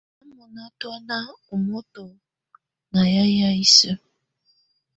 [0.19, 1.17] Á ná mɔnà tɔ̀ána
[1.51, 2.03] ù moto
[2.91, 3.95] ma yayɛ̀á isǝ́.